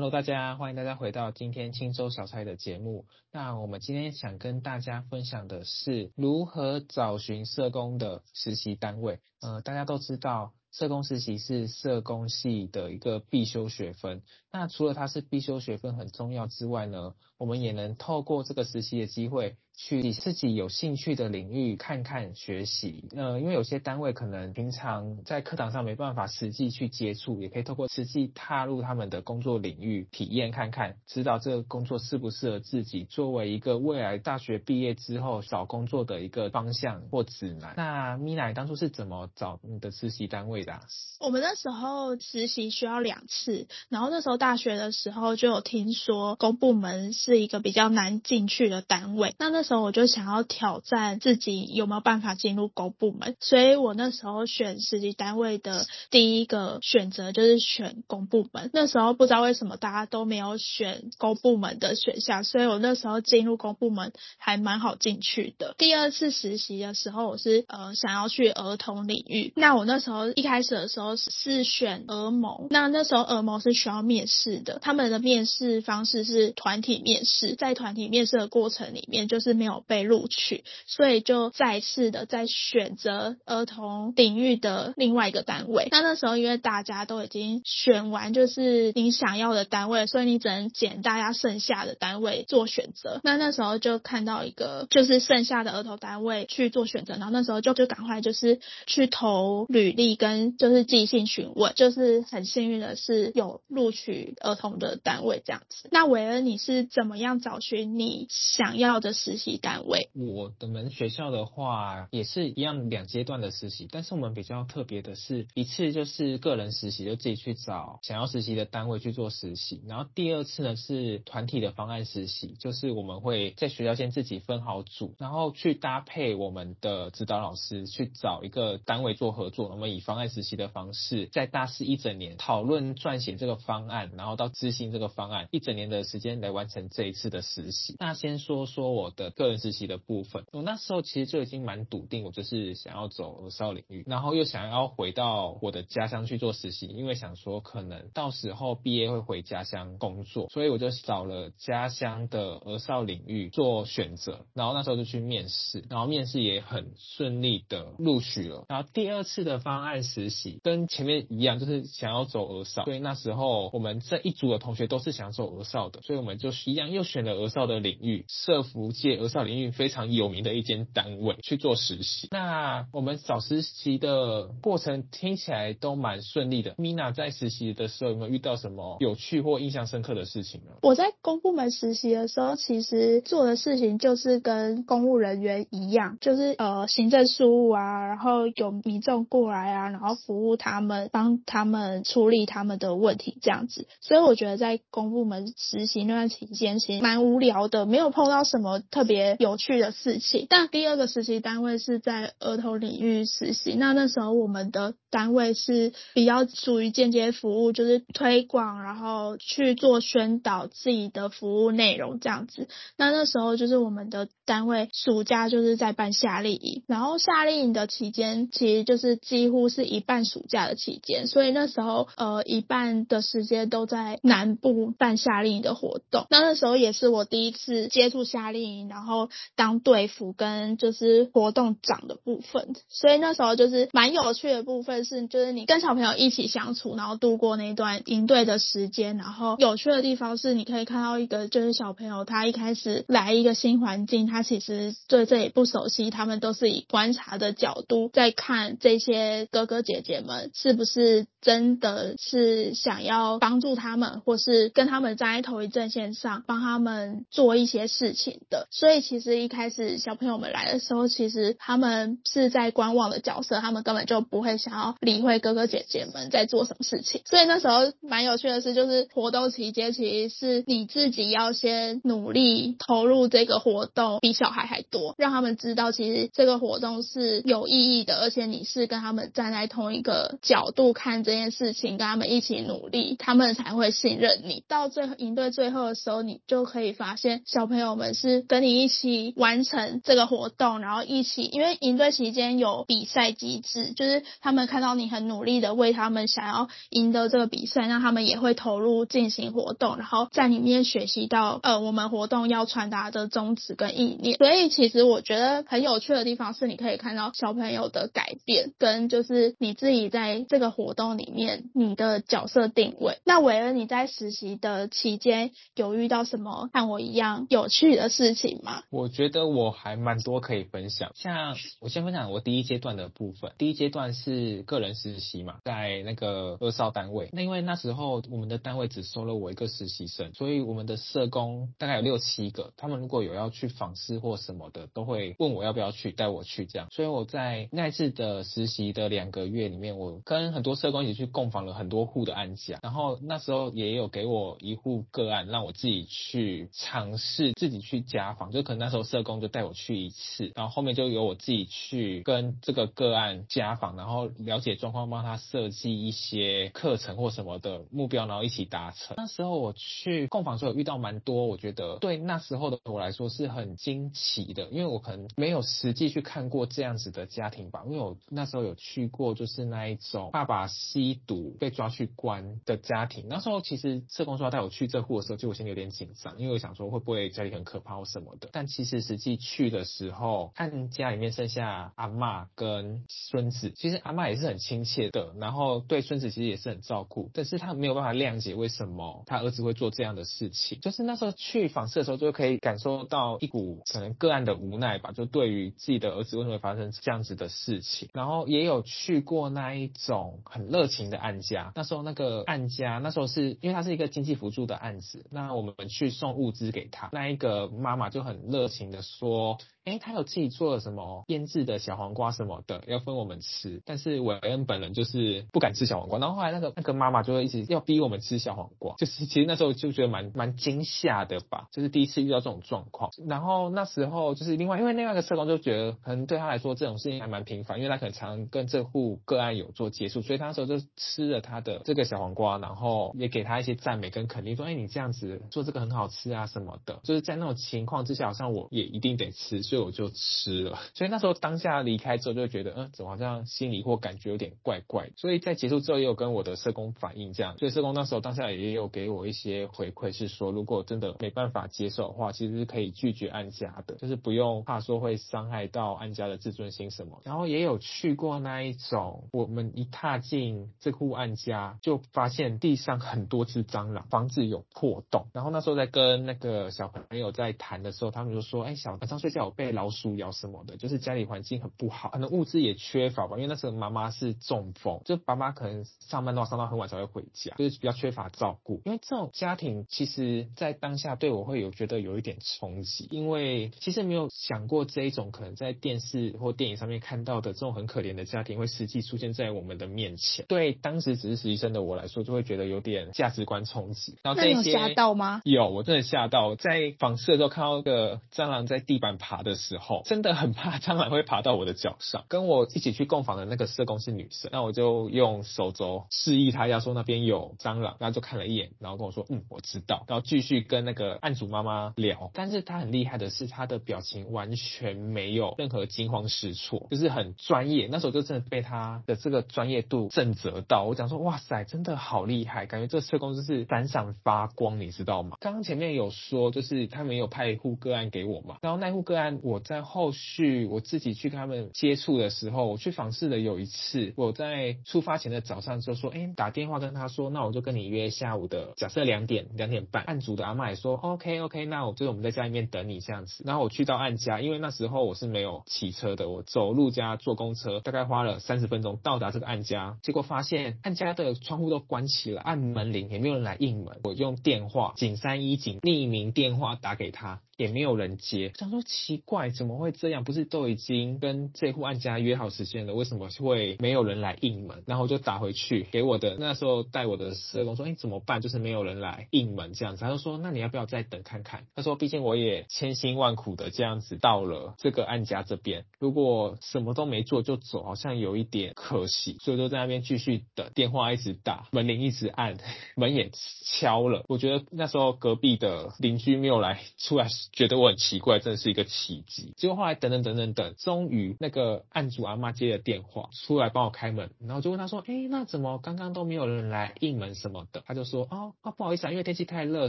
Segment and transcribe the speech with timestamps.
[0.00, 3.04] Hello，大家欢迎大家回到今天青州小菜的节目。
[3.30, 9.20] 那我们今天想跟大家分享的是如何找寻社工的实习单位。
[9.42, 14.22] 呃，大家都知道，社工实习是社工系的一个必修学分。
[14.50, 23.08] 那除了它是必修学分很重要之外呢，我们也能透过这个实习的机会，去自己有兴趣的领域看看学习。
[23.16, 37.72] 呃，因为有些单位可能平常在课堂上没办法实际去接触，也可以透过实际踏入他们的工作领域体验看看，知道这个工作适不适合自己，作为一个未来大学毕业之后找工作的一个方向或指南。
[37.76, 40.78] 那米奶当初是怎么找你的实习单位的？
[41.20, 58.68] 我们那时候实习需要两次，然后那时候大学的时候就有听说公部门是一个比较难进去的单位，那那时候我就想要挑战自己有没有办法进入公部门，所以我那时候选实习单位的第一个选择就是选公部门。
[58.72, 65.76] 那时候不知道为什么大家都没有选公部门的选项，所以我那时候进入公部门还蛮好进去的。
[65.78, 85.88] 第二次实习的时候，我是呃想要去儿童领域，那我那时候一开始的时候是选儿盟，那那时候儿盟是需要面试的，他们的面试方式是团体面试，在团体面试的过程里面就是没有被录取，所以就再次的再选择儿童领域的另外一个单位。
[85.90, 93.20] 那那时候因为大家都已经选完，就是你想要的单位，所以你只能捡大家剩下的单位做选择。
[93.22, 105.88] 那那时候就看到一个就是剩下的儿童单位去做选择，然后那时候就就赶快就是去投履历跟就是即兴询问，就是很幸运的是有录取儿童的单位这样子。
[105.92, 110.10] 那韦恩你是怎么样找寻你想要的实习单位？
[110.14, 137.96] 我的门学校的话也是一样两阶段的实习，但是我们比较特别的是，一次就是个人实习，就自己去找想要实习的单位去做实习，然后第二次呢是团体的方案实习，就是我们会在学校先自己分好组，然后去搭配我们的指导老师去找一个单位做合作，我们以方案实习的方式，在大四一整年讨论撰写这个方案，然后到执行这个方案，一整年的时间来完成这一次的实习。
[137.98, 139.80] 那先说说我的个人实习。
[139.90, 158.66] 的部分，我那时候其实就已经蛮笃定，我就是想要走儿少领域，然后又想要回到我的家乡去做实习，因为想说可能到时候毕业会回家乡工作，所以我就找了家乡的儿少领域做选择，然后那时候就去面试，然后面试也很顺利的录取了。
[158.68, 169.70] 然后第二次的方案实习跟前面一样，就是想要走儿少，所以那时候我们这一组的同学都是想走儿少的，所以我们就一样又选了儿少的领域，社福界儿少领域。
[169.70, 172.28] 非常有名的一间单位去做实习。
[172.32, 176.74] 那我们找实习的过程听起来都蛮顺利的。
[176.74, 180.72] Mina 在实习的时候有没有遇到什么有趣或印象深刻的事情呢？
[180.82, 193.88] 我在公部门实习的时候，其实做的事情就是跟公务人员一样，就是呃行政事务啊，然后有民众过来啊，然后服务他们，帮他们处理他们的问题这样子。
[194.00, 203.74] 所以我觉得在公部门实习那段期间，其实蛮无聊的，没有碰到什么特别别有趣的事情，但第二个实习单位是在儿童领域实习。
[203.74, 212.68] 那那时候我们的单位是比较属于间接服务，就是推广，然后去做宣导自己的服务内容这样子。
[212.96, 226.26] 那那时候就是我们的单位暑假就是在办夏令营，然后夏令营的期间其实就是几乎是一半暑假的期间，所以那时候呃一半的时间都在南部办夏令营的活动。
[226.30, 258.66] 那那时候也是我第一次接触夏令营，然然后当队服跟就是活动长的部分，所以那时候就是蛮有趣的部分是，就是你跟小朋友一起相处，然后度过那段营队的时间，然后有趣的地方是你可以看到一个就是小朋友他一开始来一个新环境，他其实对这里不熟悉，他们都是以观察的角度在看这些哥哥姐姐们是不是真的是想要帮助他们，或是跟他们站在同一阵线上，帮他们做一些事情的。
[258.70, 267.22] 所以所以其实一开始小朋友们来的时候，其实他们是在观望的角色，他们根本就不会想要理会哥哥姐姐们在做什么事情。
[267.24, 284.64] 所以那时候蛮有趣的是，就是活动期间其实是你自己要先努力投入这个活动，比小孩还多，让他们知道其实这个活动是有意义的，而且你是跟他们站在同一个角度看这件事情，跟他们一起努力，他们才会信任你。
[284.66, 304.36] 到最后营队最后的时候，你就可以发现小朋友们是跟你一起完成这个活动，然后一起，因为营队期间有比赛机制，就是他们看到你很努力的为他们想要赢得这个比赛，那他们也会投入进行活动，然后在里面学习到呃我们活动要传达的宗旨跟意念。
[304.38, 313.18] 所以其实我觉得很有趣的地方是，你可以看到小朋友的改变，跟就是你自己在这个活动里面你的角色定位。
[313.24, 318.69] 那韦恩，你在实习的期间有遇到什么和我一样有趣的事情吗？
[318.90, 321.12] 我觉得我还蛮多可以分享。
[321.14, 327.28] 像我先分享我第一阶段的部分，第一阶段是个人实习嘛，在那个二少单位。
[327.32, 336.88] 那因为那时候我们的单位只收了我一个实习生，所以我们的社工大概有六七个，他们如果有要去访视或什么的，都会问我要不要去，带我去这样。
[336.90, 359.14] 所以我在那次的实习的两个月里面，我跟很多社工一起去共访了很多户的案家，然后那时候也有给我一户个案，让我自己去尝试自己去家访，就可能那时候社工就带我去一次，然后后面就由我自己去跟这个个案家访，然后了解状况，帮他设计一些课程或什么的目标，然后一起达成。
[359.16, 373.26] 那时候我去共访的时候，遇到蛮多，我觉得对那时候的我来说是很惊奇的，因为我可能没有实际去看过这样子的家庭吧，因为我那时候有去过，就是那一种爸爸吸毒被抓去关的家庭。
[373.28, 390.80] 那时候其实社工说要带我去这户的时候，就我心里有点紧张，因为我想说会不会家里很可怕或什么但其实实际去的时候，看家里面剩下阿嬷跟孙子，其实阿嬷也是很亲切的，然后对孙子其实也是很照顾，但是他没有办法谅解为什么他儿子会做这样的事情。
[390.80, 398.08] 就是那时候去访视的时候，就可以感受到一股可能个案的无奈吧，就对于自己的儿子为什么会发生这样子的事情。
[398.12, 409.58] 然后也有去过那一种很热情的案家，那时候那个案家那时候是因为他是一个经济辅助的案子，那我们去送物资给他，那一个妈妈就很很热情的说。
[409.84, 413.82] 哎，他有自己做了什么腌制的小黄瓜什么的，要分我们吃。
[413.86, 416.18] 但是韦恩本人就是不敢吃小黄瓜。
[416.18, 423.10] 然后后来那个那个妈妈就会一直要逼我们吃小黄瓜，就是其实那时候就觉得蛮蛮惊吓的吧，就是第一次遇到这种状况。
[423.26, 437.00] 然后那时候就是另外，因为另外一个社工就觉得可能对他来说这种事情还蛮频繁，因为他可能常跟这户个案有做接触，所以他那时候就吃了他的这个小黄瓜，然后也给他一些赞美跟肯定，说哎你这样子做这个很好吃啊什么的。
[437.02, 445.10] 就是在那种情况之下，好像我也一定得吃，所以我就吃了，所以那时候当下离开之后，就会觉得，嗯，怎么好像心里或感觉有点怪怪。
[445.16, 457.20] 所以在结束之后，也有跟我的社工反映这样，所以社工那时候当下也有给我一些回馈，是说如果真的没办法接受的话，其实是可以拒绝安家的，就是不用怕说会伤害到安家的自尊心什么。
[457.24, 465.26] 然后也有去过那一种，我们一踏进这户安家，就发现地上很多只蟑螂，房子有破洞。
[465.32, 470.10] 然后那时候在跟那个小朋友在谈的时候，他们就说，哎，小晚上睡觉被老鼠。
[470.20, 473.36] 咬什么的，就是家里环境很不好，可能物资也缺乏吧。
[473.36, 478.82] 因为那时候妈妈是中风，就爸妈可能上班的话上到很晚才会回家，就是比较缺乏照顾。
[478.84, 490.44] 因为这种家庭，其实在当下对我会有觉得有一点冲击，因为其实没有想过这一种可能在电视或电影上面看到的这种很可怜的家庭会实际出现在我们的面前。
[490.48, 494.18] 对当时只是实习生的我来说，就会觉得有点价值观冲击。
[494.22, 495.40] 然后这些吓到吗？
[495.44, 496.56] 有，我真的吓到。
[496.56, 502.24] 在访视的时候看到一个蟑螂在地板爬的的时候，真的很怕蟑螂会爬到我的脚上。
[502.28, 512.30] 跟我一起去共房的那个社工是女生，那我就用手肘示意她，要说那边有蟑螂，然后就看了一眼，然后跟我说，嗯，我知道，然后继续跟那个案主妈妈聊。
[512.32, 517.88] 但是她很厉害的是，她的表情完全没有任何惊慌失措，就是很专业。
[517.90, 525.36] 那时候就真的被她的这个专业度震慑到，我讲说，哇塞，真的好厉害，感觉这社工就是闪闪发光，你知道吗？
[525.40, 540.04] 刚刚前面有说，就是他们有派一户个案给我嘛，然后那户个案我在后续我自己去跟他们接触的时候，我去访视的有一次，我在出发前的早上就说，哎，打电话跟他说，那我就跟你约下午的，假设两点两点半。
[540.04, 543.44] 案主的阿嬷也说，OK OK，那我就是我们在家里面等你这样子。
[543.46, 557.40] 然后我去到案家，因为那时候我是没有骑车的，我走路加坐公车，大概花了三十分钟到达这个案家，结果发现案家的窗户都关起了，按门铃也没有人来应门，我用电话警三一警匿名电话打给他。
[557.56, 560.24] 也没有人接，想说奇怪，怎么会这样？
[560.24, 564.82] 不是都已经跟这户案家约好时间了，为什么会没有人来应门？
[564.86, 568.40] 然后我就打回去给我的那时候带我的社工说，哎，怎么办？
[568.40, 570.00] 就是没有人来应门这样子。
[570.00, 571.66] 他就说，那你要不要再等看看？
[571.76, 582.56] 他说，毕竟我也千辛万苦的这样子到了这个案家这边，如果什么都没做就走，好像有一点可惜，所以就在那边继续等，电话一直打，门铃一直按，
[582.96, 583.30] 门也
[583.64, 584.24] 敲了。
[584.26, 587.28] 我觉得那时候隔壁的邻居没有来出来。
[587.52, 599.88] 觉得我很奇怪，真的是一个奇结果后来等等等等等，终于那个案主阿妈接了电话，出来帮我开门，然后就问他说：“哎，那怎么刚刚都没有人来应门什么的？”他就说：“哦，啊，不好意思啊，因为天气太热，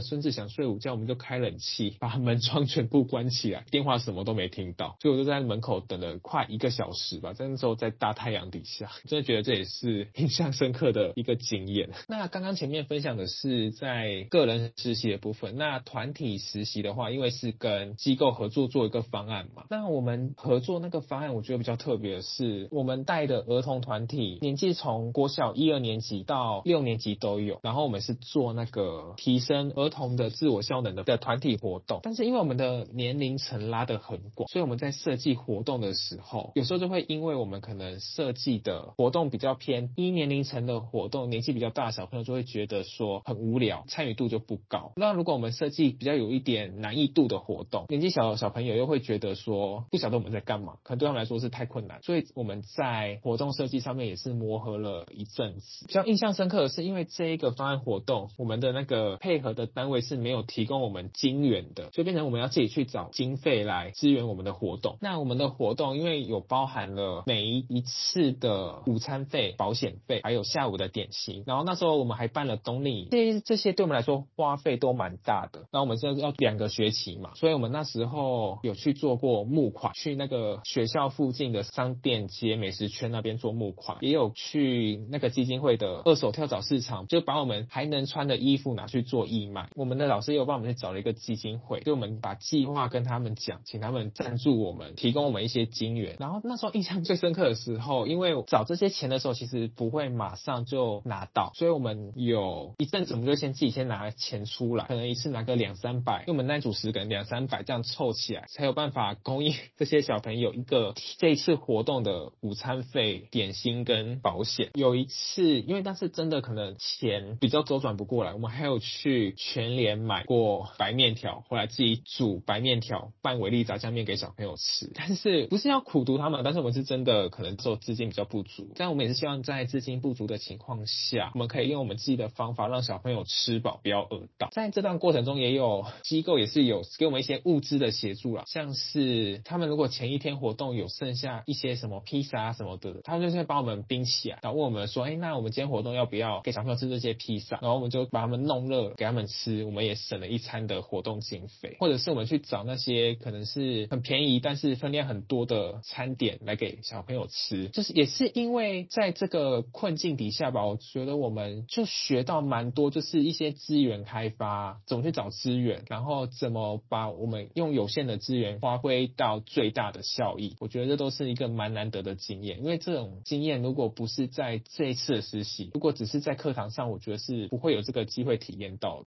[0.00, 7.32] 孙子想睡午觉，我们就开冷气，把门窗全部关起来，电话什么都没听到。”所以我就在门口等了快一个小时吧。
[7.32, 11.90] 在那时候在大太阳底下， 真的觉得这也是印象深刻的一个经验。
[12.08, 44.92] 那刚刚前面分享的是在个人实习的部分，那团体实习的话，因为是跟机构合作做一个方方案嘛，那我们合作那个方案，我觉得比较特别的是，我们带的儿童团体年纪从国小一二年级到六年级都有，然后我们是做那个提升儿童的自我效能的的团体活动，但是因为我们的年龄层拉得很广，所以我们在设计活动的时候，有时候就会因为我们可能设计的活动比较偏低年龄层的活动，年纪比较大小朋友就会觉得说很无聊，参与度就不高。
[44.96, 55.84] 那如果我们设计比较有一点难易度的活动，年纪小的小朋友又会觉觉得说不晓得我们在干嘛，可能对他们来说是太困难，所以我们在活动设计上面也是磨合了一阵子。
[55.86, 64.96] 比较印象深刻的是，因为这一个方案活动，我们的那个配合的单位是没有提供我们金援的，所以变成我们要自己去找经费来支援我们的活动。
[65.02, 75.66] 那我们的活动因为有包含了每一次的午餐费、保险费，还有下午的点心，然后那时候我们还办了冬令营，这些这些对我们来说花费都蛮大的。
[75.70, 89.68] 那我们现在要两个学期嘛，所以我们那时候有去做过募款，去那个学校附近的商店街、美食圈那边做募款，也有去那个基金会的二手跳蚤市场，就把我们还能穿的衣服拿去做义卖。
[89.74, 96.14] 我们的老师又帮我们去找了一个基金会，就我们把计划跟他们讲，请他们赞助我们，提供我们一些金源。
[96.20, 114.70] 然后那时候印象最深刻的时候，因为找这些钱的时候，其实不会马上就拿到，所以我们有一阵子我们就先自己先拿钱出来，可能一次拿个两三百，因为我们那组十个人两三百这样凑起来，才有办办法供应这些小朋友一个这一次活动的午餐费、点心跟保险。
[114.74, 124.90] 有一次，因为当时真的可能钱比较周转不过来，我们还有去全联买过白面条，后来自己煮白面条拌维力炸酱面给小朋友吃。
[124.98, 128.72] 但是不是要苦读他们，但是我们是真的可能做资金比较不足。
[128.74, 134.48] 但我们也是希望在资金不足的情况下，我们可以用我们自己的方法让小朋友吃饱，不要饿到。
[134.50, 147.58] 在这段过程中，也有机构也是有给我们一些物资的协助啦，像是他们如果前一天活动有剩下一些什么披萨什么的，他们就会帮我们冰起来，然后问我们说，哎，那我们今天活动要不要给小朋友吃这些披萨？
[147.60, 151.76] 然后我们就把他们弄热给他们吃，我们也省了一餐的活动经费。
[151.80, 172.60] 或者是我们去找那些可能是很便宜但是分量很多的餐点来给小朋友吃，就是也是因为在这个困境底下吧，我觉得我们就学到蛮多，就是一些资源开发，怎么去找资源，然后怎么把我们用有限的资源发挥到最大的效益，我觉得这都是一个蛮难得的经验。
[172.60, 179.06] 因为这种经验如果不是在这一次的实习，如果只是在课堂上，我觉得是不会有这个机会体验到的。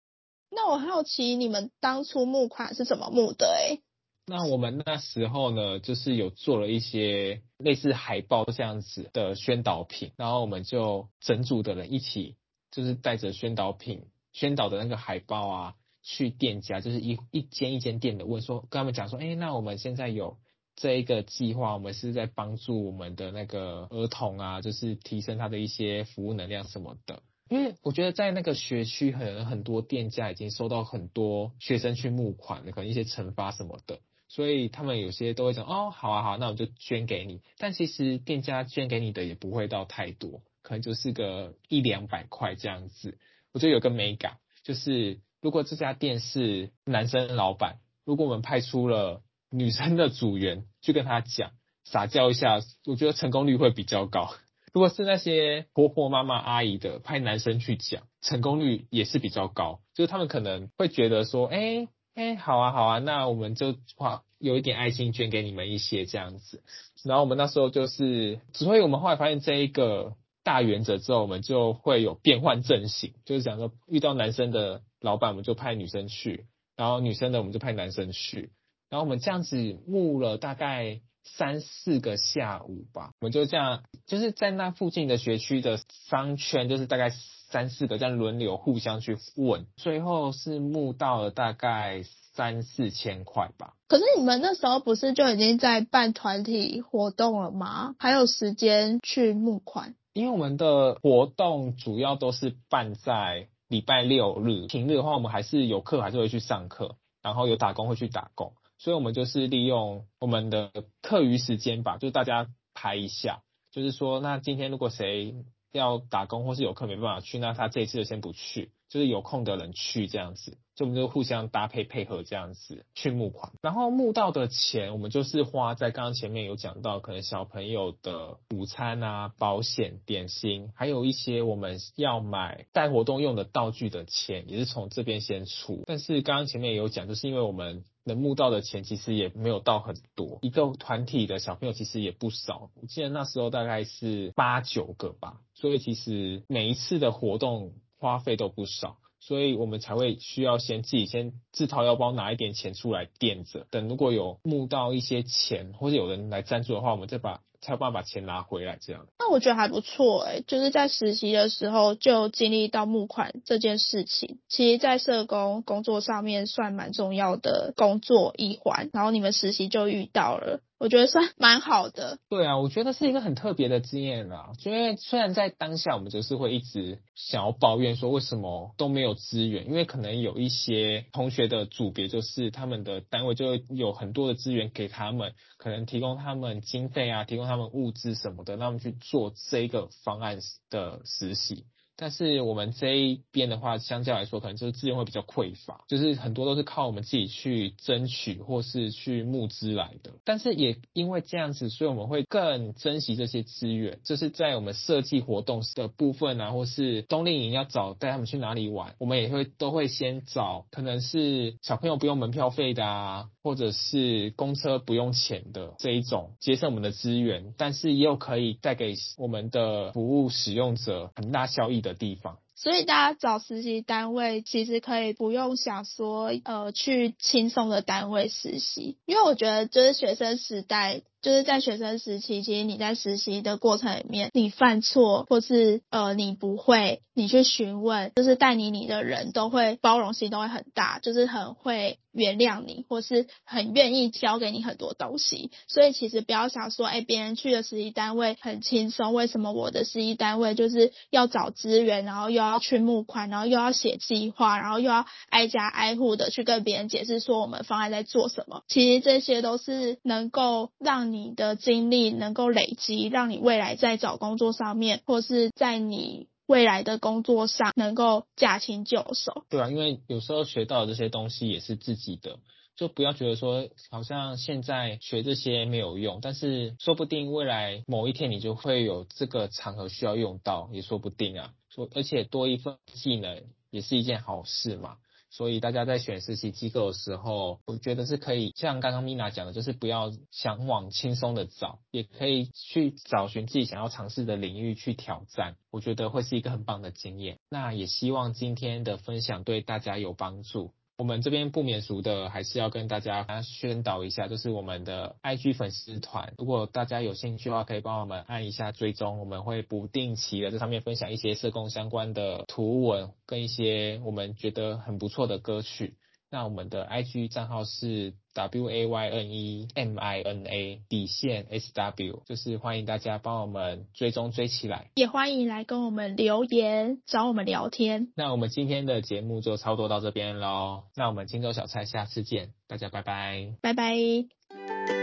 [0.52, 3.48] 那我好奇你们当初募款是怎么募的？
[3.48, 3.82] 诶，
[4.28, 12.36] 那我们那时候呢，就是有做了一些类似海报这样子的宣导品，然后我们就整组的人一起，
[12.70, 15.76] 就是带着宣导品、宣导的那个海报啊。
[16.12, 20.40] 去店家，就是一一间一间店的问说，跟他们讲说，哎，那我们现在有
[20.76, 27.22] 这一个计划，我们是在帮助我们的那个儿童啊，就是提升他的一些服务能量什么的。
[27.48, 37.42] 因为我觉得在那个学区，可能很多店家已经收到很多学生去募款的，可能一些惩罚什么的，所以他们有些都会讲，哦，好啊好，那我就捐给你。
[37.60, 43.20] 但其实店家捐给你的也不会到太多，可能就是个一两百块这样子。
[43.52, 51.52] 我觉得有个美感，就是如果这家店是男生老板，如果我们派出了女生的组员去跟他讲，
[51.86, 54.30] 撒娇一下，我觉得成功率会比较高。
[54.74, 59.80] 如果是那些婆婆妈妈阿姨的，派男生去讲，成功率也是比较高。
[59.96, 66.62] 就是他们可能会觉得说，哎、欸、哎、好啊好啊，那我们就花有一点爱心捐给你们一些这样子。
[67.04, 70.16] 然后我们那时候就是，所以我们后来发现这一个
[70.50, 78.50] 大原则之后，我们就会有变换阵型，就是讲说遇到男生的老板，我们就派女生去；然后女生的我们就派男生去。
[78.90, 81.02] 然后我们这样子募了大概。
[81.38, 85.78] 三四个下午吧，我们就这样，就是在那附近的学区的
[86.08, 87.12] 商圈，就是大概
[87.50, 92.04] 三四个这样轮流互相去问，最后是募到了大概
[92.34, 93.74] 三四千块吧。
[93.88, 97.96] 可是你们那时候不是就已经在办团体活动了吗？
[98.00, 99.94] 还有时间去募款？
[100.20, 108.52] 因为我们的活动主要都是办在礼拜六日，平日的话我们还是有课，还是会去上课，然后有打工会去打工。
[108.78, 110.72] 所以，我们就是利用我们的
[111.02, 115.36] 课余时间吧，就大家排一下，就是说，那今天如果谁
[115.72, 120.58] 要打工或是有课没办法去，那他这一次就先不去，就是有空的人去这样子。
[120.76, 135.84] 就我们就互相搭配配合这样子去募款，然后募到的钱，我们就是花在刚刚前面有讲到，可能小朋友的午餐啊、保险、点心，还有一些我们要买带活动用的道具的钱，也是从这边先出。
[135.86, 148.98] 但是刚刚前面也有讲，就是因为我们能募到的钱其实也没有到很多，一个团体的小朋友其实也不少，我记得那时候大概是八九个吧，所以其实每一次的活动花费都不少。
[149.22, 159.06] 所以我们才会需要先自己先自掏腰包拿一点钱出来垫着，等如果有募到一些钱或者有人来赞助的话，我们再把才有办法把钱拿回来这样。
[159.20, 170.62] 那我觉得还不错哎，就是在实习的时候就经历到募款这件事情，其实，在社工工作上面算蛮重要的工作一环，然后你们实习就遇到了。
[170.80, 172.20] 我觉得算蛮好的。
[172.30, 174.54] 对啊，我觉得是一个很特别的经验啦。
[174.64, 191.66] 因为虽然在当下我们就是会一直想要抱怨说为什么都没有资源，因为可能有一些同学的组别就是他们的单位就有很多的资源给他们，可能提供他们经费啊，提供他们物资什么的，让他们去做这个方案的实习。
[192.00, 200.14] 但是我们这一边的话，相较来说，可能就是资源会比较匮乏，就是很多都是靠我们自己去争取或是去募资来的。
[200.24, 231.02] 但是也因为这样子，所以我们会更珍惜这些资源，就是在我们设计活动的部分啊，或是冬令营要找带他们去哪里玩，我们也会都会先找可能是小朋友不用门票费的啊，或者是公车不用钱的这一种，节省我们的资源，但是又可以带给我们的服务使用者很大效益的地方，所以大家找实习单位其实可以不用想说，呃，去轻松的单位实习，因为我觉得就是学生时代。
[231.22, 245.52] 就是在学生时期，其实你在实习的过程里面，你犯错或是呃你不会，你去询问，就是带你你的人都会包容性都会很大，就是很会原谅你，或是很愿意教给你很多东西。
[245.68, 258.64] 所以其实不要想说，哎，别人去的实习单位很轻松，为什么我的实习单位就是要找资源，然后又要要去募款，然后又要写计划，然后又要挨家挨户的去跟别人解释说我们方案在做什么？
[258.68, 269.44] 其实这些都是能够让你的经历能够累积，让你未来在找工作上面，或是在你未来的工作上能够驾轻就熟。
[269.50, 272.40] 对啊，因为有时候学到的这些东西也是自己的，
[272.76, 281.52] 就不要觉得说好像现在学这些没有用，但是说不定未来某一天你就会有这个场合需要用到，也说不定啊。
[281.94, 284.98] 而且多一份技能也是一件好事嘛。
[285.32, 295.56] 所以大家在选实习机构的时候，我觉得是可以像刚刚米娜讲的，就是不要想往轻松的找，也可以去找寻自己想要尝试的领域去挑战。
[295.70, 297.38] 我觉得会是一个很棒的经验。
[297.48, 300.74] 那也希望今天的分享对大家有帮助。
[301.00, 315.96] 我们这边不免俗的，还是要跟大家宣导一下，就是我们的 IG 粉丝团，如果大家有兴趣的话，可以帮我们按一下追踪，我们会不定期的在上面分享一些社工相关的图文跟一些我们觉得很不错的歌曲。
[316.32, 328.12] 那我们的 IG 账号是 W A Y N E M I N A 底线 S W，就是欢迎大家帮我们追踪追起来，也欢迎来跟我们留言找我们聊天。
[328.16, 334.99] 那我们今天的节目就差不多到这边喽，那我们荆州小菜下次见，大家拜拜，拜拜。